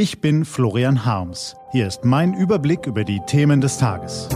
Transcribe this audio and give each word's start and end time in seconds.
Ich 0.00 0.20
bin 0.20 0.44
Florian 0.44 1.04
Harms. 1.04 1.56
Hier 1.72 1.88
ist 1.88 2.04
mein 2.04 2.32
Überblick 2.32 2.86
über 2.86 3.02
die 3.02 3.18
Themen 3.26 3.60
des 3.60 3.78
Tages. 3.78 4.28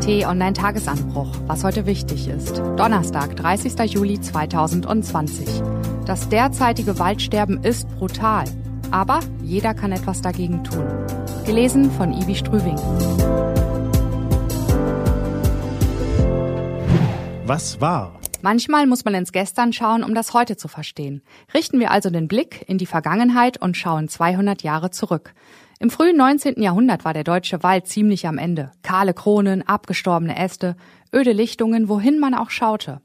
T-Online-Tagesanbruch, 0.00 1.28
was 1.46 1.62
heute 1.62 1.86
wichtig 1.86 2.26
ist. 2.26 2.58
Donnerstag, 2.76 3.36
30. 3.36 3.78
Juli 3.92 4.20
2020. 4.20 5.46
Das 6.04 6.28
derzeitige 6.30 6.98
Waldsterben 6.98 7.62
ist 7.62 7.88
brutal. 7.90 8.46
Aber 8.90 9.20
jeder 9.40 9.72
kann 9.72 9.92
etwas 9.92 10.20
dagegen 10.20 10.64
tun. 10.64 10.84
Gelesen 11.46 11.92
von 11.92 12.12
Ibi 12.12 12.34
Strüving. 12.34 12.76
Was 17.46 17.80
war? 17.80 18.18
Manchmal 18.44 18.86
muss 18.86 19.06
man 19.06 19.14
ins 19.14 19.32
Gestern 19.32 19.72
schauen, 19.72 20.04
um 20.04 20.14
das 20.14 20.34
Heute 20.34 20.58
zu 20.58 20.68
verstehen. 20.68 21.22
Richten 21.54 21.80
wir 21.80 21.90
also 21.90 22.10
den 22.10 22.28
Blick 22.28 22.62
in 22.68 22.76
die 22.76 22.84
Vergangenheit 22.84 23.56
und 23.56 23.74
schauen 23.74 24.06
200 24.06 24.62
Jahre 24.62 24.90
zurück. 24.90 25.32
Im 25.80 25.88
frühen 25.88 26.18
19. 26.18 26.60
Jahrhundert 26.60 27.06
war 27.06 27.14
der 27.14 27.24
deutsche 27.24 27.62
Wald 27.62 27.86
ziemlich 27.86 28.26
am 28.26 28.36
Ende. 28.36 28.70
Kahle 28.82 29.14
Kronen, 29.14 29.66
abgestorbene 29.66 30.36
Äste, 30.36 30.76
öde 31.10 31.32
Lichtungen, 31.32 31.88
wohin 31.88 32.20
man 32.20 32.34
auch 32.34 32.50
schaute. 32.50 33.00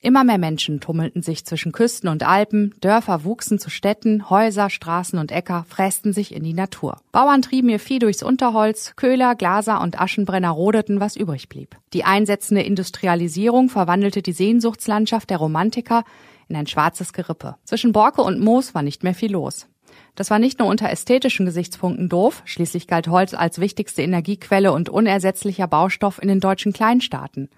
Immer 0.00 0.22
mehr 0.22 0.38
Menschen 0.38 0.78
tummelten 0.78 1.22
sich 1.22 1.44
zwischen 1.44 1.72
Küsten 1.72 2.08
und 2.08 2.22
Alpen, 2.22 2.72
Dörfer 2.80 3.24
wuchsen 3.24 3.58
zu 3.58 3.68
Städten, 3.68 4.30
Häuser, 4.30 4.70
Straßen 4.70 5.18
und 5.18 5.32
Äcker 5.32 5.66
frästen 5.68 6.12
sich 6.12 6.32
in 6.32 6.44
die 6.44 6.54
Natur. 6.54 7.00
Bauern 7.10 7.42
trieben 7.42 7.68
ihr 7.68 7.80
Vieh 7.80 7.98
durchs 7.98 8.22
Unterholz, 8.22 8.94
Köhler, 8.94 9.34
Glaser 9.34 9.80
und 9.80 10.00
Aschenbrenner 10.00 10.50
rodeten, 10.50 11.00
was 11.00 11.16
übrig 11.16 11.48
blieb. 11.48 11.76
Die 11.94 12.04
einsetzende 12.04 12.62
Industrialisierung 12.62 13.70
verwandelte 13.70 14.22
die 14.22 14.32
Sehnsuchtslandschaft 14.32 15.30
der 15.30 15.38
Romantiker 15.38 16.04
in 16.46 16.54
ein 16.54 16.68
schwarzes 16.68 17.12
Gerippe. 17.12 17.56
Zwischen 17.64 17.90
Borke 17.90 18.22
und 18.22 18.38
Moos 18.38 18.76
war 18.76 18.82
nicht 18.82 19.02
mehr 19.02 19.14
viel 19.14 19.32
los. 19.32 19.66
Das 20.14 20.30
war 20.30 20.38
nicht 20.38 20.60
nur 20.60 20.68
unter 20.68 20.90
ästhetischen 20.90 21.44
Gesichtspunkten 21.44 22.08
doof, 22.08 22.42
schließlich 22.44 22.86
galt 22.86 23.08
Holz 23.08 23.34
als 23.34 23.58
wichtigste 23.58 24.02
Energiequelle 24.02 24.72
und 24.72 24.88
unersetzlicher 24.88 25.66
Baustoff 25.66 26.22
in 26.22 26.28
den 26.28 26.40
deutschen 26.40 26.72
Kleinstaaten. 26.72 27.48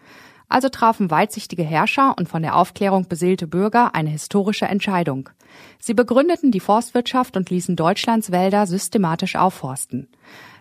Also 0.51 0.69
trafen 0.69 1.12
weitsichtige 1.12 1.62
Herrscher 1.62 2.17
und 2.19 2.29
von 2.29 2.43
der 2.43 2.56
Aufklärung 2.56 3.06
beseelte 3.09 3.47
Bürger 3.47 3.95
eine 3.95 4.11
historische 4.11 4.67
Entscheidung. 4.67 5.31
Sie 5.79 5.95
begründeten 5.95 6.51
die 6.51 6.61
Forstwirtschaft 6.61 7.37
und 7.37 7.51
ließen 7.51 7.77
Deutschlands 7.77 8.33
Wälder 8.33 8.67
systematisch 8.67 9.37
aufforsten. 9.37 10.09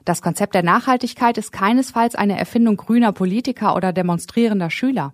Das 0.05 0.21
Konzept 0.21 0.53
der 0.53 0.63
Nachhaltigkeit 0.63 1.39
ist 1.39 1.51
keinesfalls 1.51 2.13
eine 2.13 2.37
Erfindung 2.37 2.77
grüner 2.77 3.11
Politiker 3.11 3.75
oder 3.75 3.91
demonstrierender 3.91 4.69
Schüler. 4.69 5.13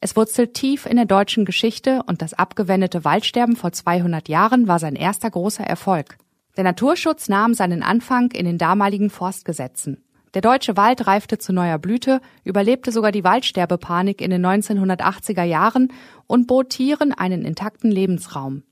Es 0.00 0.16
wurzelt 0.16 0.54
tief 0.54 0.86
in 0.86 0.96
der 0.96 1.06
deutschen 1.06 1.44
Geschichte 1.44 2.02
und 2.06 2.22
das 2.22 2.32
abgewendete 2.32 3.04
Waldsterben 3.04 3.56
vor 3.56 3.72
200 3.72 4.28
Jahren 4.28 4.68
war 4.68 4.78
sein 4.78 4.96
erster 4.96 5.30
großer 5.30 5.64
Erfolg. 5.64 6.16
Der 6.56 6.64
Naturschutz 6.64 7.28
nahm 7.28 7.52
seinen 7.52 7.82
Anfang 7.82 8.30
in 8.30 8.46
den 8.46 8.58
damaligen 8.58 9.10
Forstgesetzen. 9.10 10.03
Der 10.34 10.42
deutsche 10.42 10.76
Wald 10.76 11.06
reifte 11.06 11.38
zu 11.38 11.52
neuer 11.52 11.78
Blüte, 11.78 12.20
überlebte 12.42 12.90
sogar 12.90 13.12
die 13.12 13.22
Waldsterbepanik 13.22 14.20
in 14.20 14.30
den 14.30 14.44
1980er 14.44 15.44
Jahren 15.44 15.92
und 16.26 16.48
bot 16.48 16.70
Tieren 16.70 17.12
einen 17.12 17.44
intakten 17.44 17.90
Lebensraum. 17.90 18.64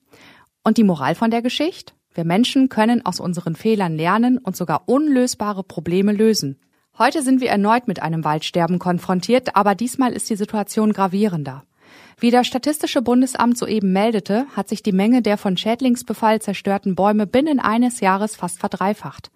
Und 0.64 0.76
die 0.76 0.84
Moral 0.84 1.14
von 1.14 1.30
der 1.30 1.40
Geschichte? 1.40 1.94
Wir 2.14 2.24
Menschen 2.24 2.68
können 2.68 3.06
aus 3.06 3.20
unseren 3.20 3.54
Fehlern 3.54 3.96
lernen 3.96 4.38
und 4.38 4.56
sogar 4.56 4.82
unlösbare 4.86 5.62
Probleme 5.62 6.12
lösen. 6.12 6.58
Heute 6.98 7.22
sind 7.22 7.40
wir 7.40 7.48
erneut 7.48 7.88
mit 7.88 8.02
einem 8.02 8.24
Waldsterben 8.24 8.78
konfrontiert, 8.78 9.56
aber 9.56 9.74
diesmal 9.74 10.12
ist 10.12 10.28
die 10.28 10.36
Situation 10.36 10.92
gravierender. 10.92 11.64
Wie 12.18 12.30
das 12.30 12.46
Statistische 12.46 13.02
Bundesamt 13.02 13.56
soeben 13.56 13.92
meldete, 13.92 14.46
hat 14.54 14.68
sich 14.68 14.82
die 14.82 14.92
Menge 14.92 15.22
der 15.22 15.38
von 15.38 15.56
Schädlingsbefall 15.56 16.42
zerstörten 16.42 16.94
Bäume 16.94 17.26
binnen 17.26 17.60
eines 17.60 18.00
Jahres 18.00 18.36
fast 18.36 18.58
verdreifacht. 18.58 19.30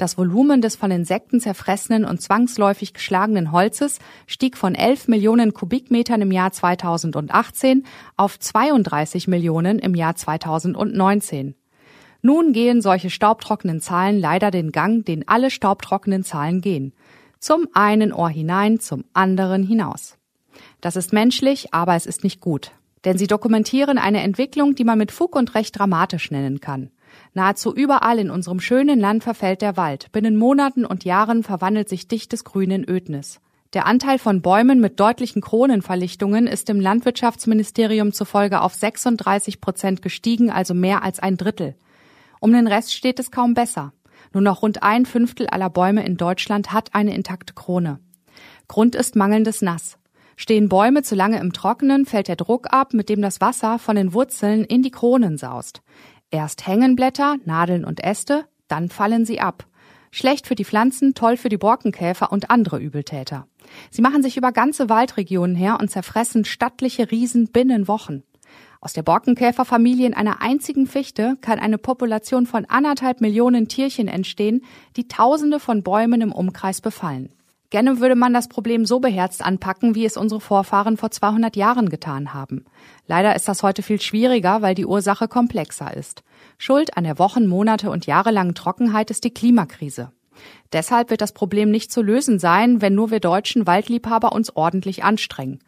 Das 0.00 0.16
Volumen 0.16 0.62
des 0.62 0.76
von 0.76 0.90
Insekten 0.90 1.40
zerfressenen 1.40 2.06
und 2.06 2.22
zwangsläufig 2.22 2.94
geschlagenen 2.94 3.52
Holzes 3.52 3.98
stieg 4.26 4.56
von 4.56 4.74
11 4.74 5.08
Millionen 5.08 5.52
Kubikmetern 5.52 6.22
im 6.22 6.32
Jahr 6.32 6.52
2018 6.52 7.84
auf 8.16 8.38
32 8.38 9.28
Millionen 9.28 9.78
im 9.78 9.94
Jahr 9.94 10.16
2019. 10.16 11.54
Nun 12.22 12.54
gehen 12.54 12.80
solche 12.80 13.10
staubtrockenen 13.10 13.82
Zahlen 13.82 14.18
leider 14.18 14.50
den 14.50 14.72
Gang, 14.72 15.04
den 15.04 15.28
alle 15.28 15.50
staubtrockenen 15.50 16.24
Zahlen 16.24 16.62
gehen. 16.62 16.94
Zum 17.38 17.68
einen 17.74 18.14
Ohr 18.14 18.30
hinein, 18.30 18.80
zum 18.80 19.04
anderen 19.12 19.62
hinaus. 19.62 20.16
Das 20.80 20.96
ist 20.96 21.12
menschlich, 21.12 21.74
aber 21.74 21.94
es 21.94 22.06
ist 22.06 22.24
nicht 22.24 22.40
gut. 22.40 22.72
Denn 23.04 23.18
sie 23.18 23.26
dokumentieren 23.26 23.98
eine 23.98 24.22
Entwicklung, 24.22 24.74
die 24.74 24.84
man 24.84 24.96
mit 24.96 25.12
Fug 25.12 25.36
und 25.36 25.54
Recht 25.54 25.78
dramatisch 25.78 26.30
nennen 26.30 26.60
kann. 26.60 26.90
Nahezu 27.34 27.74
überall 27.74 28.18
in 28.18 28.30
unserem 28.30 28.60
schönen 28.60 28.98
Land 28.98 29.22
verfällt 29.22 29.62
der 29.62 29.76
Wald. 29.76 30.10
Binnen 30.12 30.36
Monaten 30.36 30.84
und 30.84 31.04
Jahren 31.04 31.42
verwandelt 31.42 31.88
sich 31.88 32.08
dichtes 32.08 32.44
Grün 32.44 32.70
in 32.70 32.88
Ödnis. 32.88 33.40
Der 33.72 33.86
Anteil 33.86 34.18
von 34.18 34.42
Bäumen 34.42 34.80
mit 34.80 34.98
deutlichen 34.98 35.42
Kronenverlichtungen 35.42 36.48
ist 36.48 36.68
im 36.70 36.80
Landwirtschaftsministerium 36.80 38.12
zufolge 38.12 38.62
auf 38.62 38.74
36 38.74 39.60
Prozent 39.60 40.02
gestiegen, 40.02 40.50
also 40.50 40.74
mehr 40.74 41.04
als 41.04 41.20
ein 41.20 41.36
Drittel. 41.36 41.76
Um 42.40 42.52
den 42.52 42.66
Rest 42.66 42.92
steht 42.92 43.20
es 43.20 43.30
kaum 43.30 43.54
besser. 43.54 43.92
Nur 44.32 44.42
noch 44.42 44.62
rund 44.62 44.82
ein 44.82 45.06
Fünftel 45.06 45.46
aller 45.46 45.70
Bäume 45.70 46.04
in 46.04 46.16
Deutschland 46.16 46.72
hat 46.72 46.94
eine 46.94 47.14
intakte 47.14 47.54
Krone. 47.54 48.00
Grund 48.66 48.96
ist 48.96 49.14
mangelndes 49.14 49.62
Nass. 49.62 49.98
Stehen 50.36 50.68
Bäume 50.68 51.02
zu 51.02 51.14
lange 51.14 51.38
im 51.38 51.52
Trockenen, 51.52 52.06
fällt 52.06 52.26
der 52.26 52.36
Druck 52.36 52.72
ab, 52.72 52.94
mit 52.94 53.08
dem 53.08 53.20
das 53.20 53.40
Wasser 53.40 53.78
von 53.78 53.94
den 53.94 54.14
Wurzeln 54.14 54.64
in 54.64 54.82
die 54.82 54.90
Kronen 54.90 55.36
saust. 55.36 55.82
Erst 56.30 56.66
hängen 56.66 56.94
Blätter, 56.94 57.36
Nadeln 57.44 57.84
und 57.84 58.04
Äste, 58.04 58.46
dann 58.68 58.88
fallen 58.88 59.24
sie 59.24 59.40
ab. 59.40 59.66
Schlecht 60.12 60.46
für 60.46 60.54
die 60.54 60.64
Pflanzen, 60.64 61.14
toll 61.14 61.36
für 61.36 61.48
die 61.48 61.56
Borkenkäfer 61.56 62.30
und 62.30 62.50
andere 62.50 62.78
Übeltäter. 62.78 63.46
Sie 63.90 64.02
machen 64.02 64.22
sich 64.22 64.36
über 64.36 64.52
ganze 64.52 64.88
Waldregionen 64.88 65.56
her 65.56 65.78
und 65.80 65.90
zerfressen 65.90 66.44
stattliche 66.44 67.10
Riesen 67.10 67.48
binnen 67.48 67.88
Wochen. 67.88 68.22
Aus 68.80 68.92
der 68.92 69.02
Borkenkäferfamilie 69.02 70.06
in 70.06 70.14
einer 70.14 70.40
einzigen 70.40 70.86
Fichte 70.86 71.36
kann 71.40 71.58
eine 71.58 71.78
Population 71.78 72.46
von 72.46 72.64
anderthalb 72.64 73.20
Millionen 73.20 73.68
Tierchen 73.68 74.08
entstehen, 74.08 74.62
die 74.96 75.06
Tausende 75.06 75.60
von 75.60 75.82
Bäumen 75.82 76.20
im 76.20 76.32
Umkreis 76.32 76.80
befallen. 76.80 77.30
Gerne 77.70 78.00
würde 78.00 78.16
man 78.16 78.34
das 78.34 78.48
Problem 78.48 78.84
so 78.84 78.98
beherzt 78.98 79.44
anpacken, 79.44 79.94
wie 79.94 80.04
es 80.04 80.16
unsere 80.16 80.40
Vorfahren 80.40 80.96
vor 80.96 81.12
200 81.12 81.54
Jahren 81.54 81.88
getan 81.88 82.34
haben. 82.34 82.64
Leider 83.06 83.36
ist 83.36 83.46
das 83.46 83.62
heute 83.62 83.82
viel 83.82 84.00
schwieriger, 84.00 84.60
weil 84.60 84.74
die 84.74 84.86
Ursache 84.86 85.28
komplexer 85.28 85.96
ist. 85.96 86.24
Schuld 86.58 86.96
an 86.96 87.04
der 87.04 87.20
Wochen-, 87.20 87.46
Monate 87.46 87.90
und 87.90 88.06
jahrelangen 88.06 88.56
Trockenheit 88.56 89.10
ist 89.10 89.22
die 89.22 89.32
Klimakrise. 89.32 90.10
Deshalb 90.72 91.10
wird 91.10 91.20
das 91.20 91.32
Problem 91.32 91.70
nicht 91.70 91.92
zu 91.92 92.02
lösen 92.02 92.38
sein, 92.38 92.80
wenn 92.80 92.94
nur 92.94 93.10
wir 93.10 93.20
deutschen 93.20 93.66
Waldliebhaber 93.66 94.32
uns 94.32 94.54
ordentlich 94.56 95.04
anstrengen. 95.04 95.60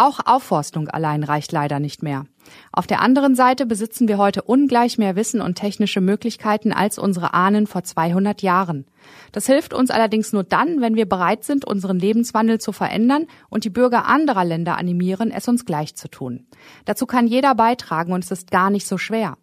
Auch 0.00 0.20
Aufforstung 0.26 0.86
allein 0.86 1.24
reicht 1.24 1.50
leider 1.50 1.80
nicht 1.80 2.04
mehr. 2.04 2.24
Auf 2.70 2.86
der 2.86 3.02
anderen 3.02 3.34
Seite 3.34 3.66
besitzen 3.66 4.06
wir 4.06 4.16
heute 4.16 4.42
ungleich 4.42 4.96
mehr 4.96 5.16
Wissen 5.16 5.40
und 5.40 5.56
technische 5.56 6.00
Möglichkeiten 6.00 6.72
als 6.72 7.00
unsere 7.00 7.34
Ahnen 7.34 7.66
vor 7.66 7.82
200 7.82 8.40
Jahren. 8.40 8.86
Das 9.32 9.46
hilft 9.46 9.74
uns 9.74 9.90
allerdings 9.90 10.32
nur 10.32 10.44
dann, 10.44 10.80
wenn 10.80 10.94
wir 10.94 11.08
bereit 11.08 11.42
sind, 11.42 11.64
unseren 11.64 11.98
Lebenswandel 11.98 12.60
zu 12.60 12.70
verändern 12.70 13.26
und 13.50 13.64
die 13.64 13.70
Bürger 13.70 14.06
anderer 14.06 14.44
Länder 14.44 14.78
animieren, 14.78 15.32
es 15.32 15.48
uns 15.48 15.64
gleich 15.64 15.96
zu 15.96 16.06
tun. 16.06 16.46
Dazu 16.84 17.04
kann 17.04 17.26
jeder 17.26 17.56
beitragen 17.56 18.12
und 18.12 18.22
es 18.22 18.30
ist 18.30 18.52
gar 18.52 18.70
nicht 18.70 18.86
so 18.86 18.98
schwer. 18.98 19.36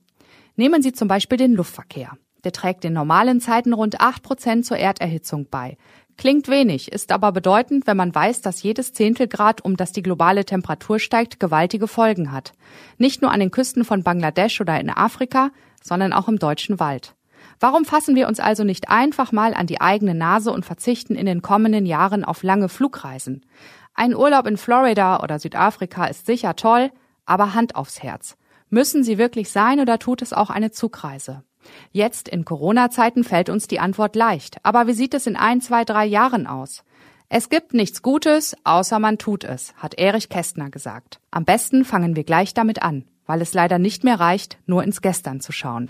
Nehmen 0.56 0.82
Sie 0.82 0.94
zum 0.94 1.10
Beispiel 1.10 1.38
den 1.38 1.52
Luftverkehr. 1.52 2.12
Der 2.46 2.54
trägt 2.54 2.86
in 2.86 2.94
normalen 2.94 3.42
Zeiten 3.42 3.74
rund 3.74 4.00
acht 4.00 4.24
Prozent 4.24 4.66
zur 4.66 4.78
Erderhitzung 4.78 5.48
bei. 5.50 5.78
Klingt 6.18 6.48
wenig, 6.48 6.92
ist 6.92 7.12
aber 7.12 7.32
bedeutend, 7.32 7.88
wenn 7.88 7.98
man 7.98 8.16
weiß, 8.16 8.42
dass 8.42 8.64
jedes 8.64 8.94
Zehntelgrad, 8.94 9.64
um 9.64 9.76
das 9.76 9.92
die 9.92 10.02
globale 10.02 10.46
Temperatur 10.46 10.98
steigt, 11.00 11.40
gewaltige 11.40 11.88
Folgen 11.88 12.32
hat. 12.32 12.54
Nicht 12.98 13.22
nur 13.22 13.32
an 13.32 13.42
den 13.42 13.52
Küsten 13.52 13.84
von 13.84 14.04
Bangladesch 14.04 14.62
oder 14.62 14.80
in 14.80 14.90
Afrika, 14.90 15.52
sondern 15.84 16.14
auch 16.14 16.28
im 16.28 16.40
deutschen 16.40 16.80
Wald. 16.80 17.16
Warum 17.60 17.86
fassen 17.86 18.16
wir 18.16 18.28
uns 18.28 18.40
also 18.40 18.64
nicht 18.64 18.90
einfach 18.90 19.32
mal 19.32 19.54
an 19.54 19.68
die 19.68 19.82
eigene 19.82 20.16
Nase 20.16 20.52
und 20.52 20.66
verzichten 20.66 21.16
in 21.16 21.26
den 21.26 21.42
kommenden 21.42 21.86
Jahren 21.86 22.24
auf 22.24 22.44
lange 22.44 22.70
Flugreisen? 22.70 23.46
Ein 23.94 24.16
Urlaub 24.16 24.48
in 24.48 24.58
Florida 24.58 25.22
oder 25.22 25.40
Südafrika 25.40 26.06
ist 26.06 26.26
sicher 26.26 26.56
toll, 26.56 26.92
aber 27.26 27.54
Hand 27.54 27.76
aufs 27.76 28.04
Herz. 28.04 28.36
Müssen 28.70 29.04
sie 29.04 29.18
wirklich 29.18 29.50
sein 29.50 29.80
oder 29.80 30.00
tut 30.00 30.22
es 30.22 30.34
auch 30.34 30.50
eine 30.50 30.72
Zugreise? 30.72 31.44
Jetzt 31.92 32.28
in 32.28 32.46
Corona-Zeiten 32.46 33.24
fällt 33.24 33.50
uns 33.50 33.68
die 33.68 33.80
Antwort 33.80 34.16
leicht. 34.16 34.58
Aber 34.64 34.88
wie 34.88 34.94
sieht 34.94 35.14
es 35.14 35.28
in 35.28 35.36
ein, 35.36 35.62
zwei, 35.62 35.86
drei 35.86 36.06
Jahren 36.06 36.48
aus? 36.48 36.84
Es 37.28 37.50
gibt 37.50 37.74
nichts 37.74 38.02
Gutes, 38.02 38.56
außer 38.64 39.00
man 39.00 39.18
tut 39.18 39.44
es, 39.44 39.74
hat 39.78 39.98
Erich 39.98 40.30
Kästner 40.30 40.70
gesagt. 40.70 41.20
Am 41.32 41.44
besten 41.44 41.84
fangen 41.84 42.16
wir 42.16 42.24
gleich 42.24 42.54
damit 42.54 42.84
an, 42.84 43.06
weil 43.26 43.42
es 43.42 43.54
leider 43.54 43.80
nicht 43.80 44.04
mehr 44.04 44.20
reicht, 44.20 44.58
nur 44.66 44.84
ins 44.84 45.02
Gestern 45.02 45.42
zu 45.42 45.52
schauen. 45.52 45.90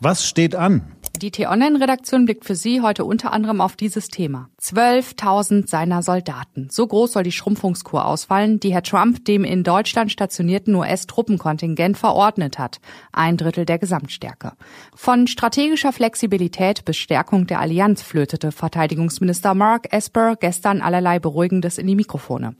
Was 0.00 0.26
steht 0.26 0.54
an? 0.54 0.82
Die 1.20 1.30
T-Online-Redaktion 1.30 2.24
blickt 2.24 2.46
für 2.46 2.54
Sie 2.54 2.80
heute 2.80 3.04
unter 3.04 3.32
anderem 3.32 3.60
auf 3.60 3.76
dieses 3.76 4.08
Thema. 4.08 4.48
12.000 4.62 5.68
seiner 5.68 6.02
Soldaten. 6.02 6.68
So 6.70 6.86
groß 6.86 7.12
soll 7.12 7.24
die 7.24 7.32
Schrumpfungskur 7.32 8.06
ausfallen, 8.06 8.58
die 8.60 8.72
Herr 8.72 8.82
Trump 8.82 9.26
dem 9.26 9.44
in 9.44 9.62
Deutschland 9.62 10.10
stationierten 10.10 10.74
US-Truppenkontingent 10.74 11.98
verordnet 11.98 12.58
hat. 12.58 12.80
Ein 13.12 13.36
Drittel 13.36 13.66
der 13.66 13.78
Gesamtstärke. 13.78 14.52
Von 14.94 15.26
strategischer 15.26 15.92
Flexibilität 15.92 16.86
bis 16.86 16.96
Stärkung 16.96 17.46
der 17.46 17.60
Allianz 17.60 18.00
flötete 18.00 18.52
Verteidigungsminister 18.52 19.52
Mark 19.52 19.92
Esper 19.92 20.36
gestern 20.36 20.80
allerlei 20.80 21.18
Beruhigendes 21.18 21.76
in 21.76 21.86
die 21.86 21.96
Mikrofone. 21.96 22.54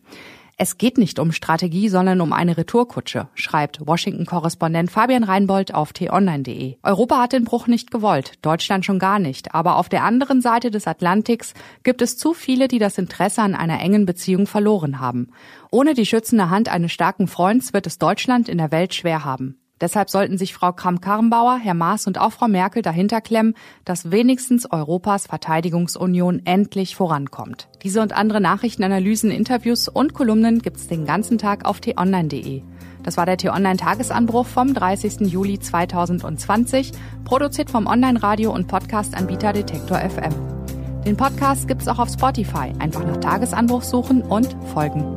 Es 0.63 0.77
geht 0.77 0.99
nicht 0.99 1.19
um 1.19 1.33
Strategie, 1.33 1.89
sondern 1.89 2.21
um 2.21 2.35
eine 2.35 2.59
Retourkutsche, 2.59 3.29
schreibt 3.33 3.81
Washington-Korrespondent 3.87 4.91
Fabian 4.91 5.25
Reinbold 5.25 5.73
auf 5.73 5.95
t-online.de. 5.95 6.77
Europa 6.83 7.19
hat 7.19 7.33
den 7.33 7.45
Bruch 7.45 7.67
nicht 7.67 7.91
gewollt, 7.91 8.33
Deutschland 8.43 8.85
schon 8.85 8.99
gar 8.99 9.19
nicht. 9.19 9.55
Aber 9.55 9.77
auf 9.77 9.89
der 9.89 10.05
anderen 10.05 10.43
Seite 10.43 10.71
des 10.71 10.87
Atlantiks 10.87 11.55
gibt 11.83 12.03
es 12.03 12.19
zu 12.19 12.35
viele, 12.35 12.69
die 12.69 12.79
das 12.79 12.99
Interesse 12.99 13.41
an 13.41 13.55
einer 13.55 13.81
engen 13.81 14.05
Beziehung 14.05 14.47
verloren 14.47 15.01
haben. 15.01 15.29
Ohne 15.71 15.95
die 15.95 16.05
schützende 16.05 16.51
Hand 16.51 16.69
eines 16.69 16.93
starken 16.93 17.27
Freunds 17.27 17.73
wird 17.73 17.87
es 17.87 17.97
Deutschland 17.97 18.51
in 18.51 18.59
der 18.59 18.71
Welt 18.71 18.93
schwer 18.93 19.25
haben. 19.25 19.60
Deshalb 19.81 20.11
sollten 20.11 20.37
sich 20.37 20.55
Frau 20.55 20.73
Kramp-Karrenbauer, 20.73 21.59
Herr 21.59 21.75
Maas 21.75 22.07
und 22.07 22.19
auch 22.19 22.33
Frau 22.33 22.49
Merkel 22.49 22.83
dahinter 22.83 23.21
klemmen, 23.21 23.55
dass 23.85 24.11
wenigstens 24.11 24.71
Europas 24.71 25.27
Verteidigungsunion 25.27 26.43
endlich 26.45 26.97
vorankommt. 26.97 27.69
Diese 27.83 28.03
und 28.03 28.13
andere 28.13 28.41
Nachrichtenanalysen, 28.41 29.31
Interviews 29.31 29.89
und 29.89 30.13
Kolumnen 30.13 30.61
gibt's 30.61 30.87
den 30.87 31.07
ganzen 31.07 31.39
Tag 31.39 31.65
auf 31.65 31.81
t-online.de. 31.81 32.63
Das 33.03 33.17
war 33.17 33.25
der 33.25 33.39
T-Online-Tagesanbruch 33.39 34.47
vom 34.47 34.75
30. 34.75 35.21
Juli 35.21 35.59
2020, 35.59 36.93
produziert 37.25 37.71
vom 37.71 37.87
Online-Radio- 37.87 38.53
und 38.53 38.69
Podcast-Anbieter 38.69 39.55
Detektor 39.55 39.99
FM. 39.99 40.35
Den 41.07 41.17
Podcast 41.17 41.67
gibt's 41.67 41.89
auch 41.89 41.99
auf 41.99 42.11
Spotify. 42.11 42.73
Einfach 42.79 43.05
nach 43.07 43.17
Tagesanbruch 43.17 43.83
suchen 43.83 44.21
und 44.21 44.55
folgen. 44.75 45.17